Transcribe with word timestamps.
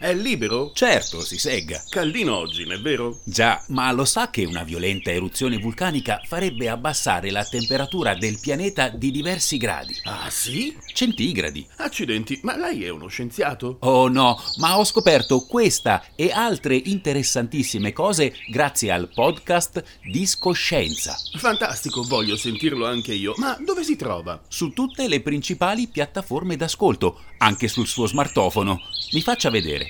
È 0.00 0.14
libero? 0.14 0.72
Certo, 0.72 1.20
si 1.20 1.38
segga. 1.38 1.84
Caldino 1.90 2.34
oggi, 2.34 2.64
non 2.64 2.72
è 2.72 2.80
vero? 2.80 3.20
Già, 3.22 3.62
ma 3.68 3.92
lo 3.92 4.06
sa 4.06 4.30
che 4.30 4.46
una 4.46 4.62
violenta 4.62 5.10
eruzione 5.10 5.58
vulcanica 5.58 6.22
farebbe 6.24 6.70
abbassare 6.70 7.30
la 7.30 7.44
temperatura 7.44 8.14
del 8.14 8.38
pianeta 8.40 8.88
di 8.88 9.10
diversi 9.10 9.58
gradi? 9.58 9.94
Ah, 10.04 10.30
sì? 10.30 10.74
Centigradi. 10.94 11.66
Accidenti, 11.76 12.40
ma 12.44 12.56
lei 12.56 12.84
è 12.84 12.88
uno 12.88 13.08
scienziato? 13.08 13.76
Oh 13.80 14.08
no, 14.08 14.42
ma 14.56 14.78
ho 14.78 14.84
scoperto 14.84 15.44
questa 15.44 16.02
e 16.14 16.30
altre 16.30 16.76
interessantissime 16.76 17.92
cose 17.92 18.32
grazie 18.48 18.92
al 18.92 19.10
podcast 19.12 19.84
Discoscienza. 20.10 21.14
Fantastico, 21.36 22.04
voglio 22.04 22.36
sentirlo 22.36 22.86
anche 22.86 23.12
io. 23.12 23.34
Ma 23.36 23.54
dove 23.62 23.84
si 23.84 23.96
trova? 23.96 24.40
Su 24.48 24.70
tutte 24.70 25.08
le 25.08 25.20
principali 25.20 25.88
piattaforme 25.88 26.56
d'ascolto, 26.56 27.20
anche 27.36 27.68
sul 27.68 27.86
suo 27.86 28.06
smartphone. 28.06 28.80
Mi 29.12 29.20
faccia 29.20 29.50
vedere. 29.50 29.89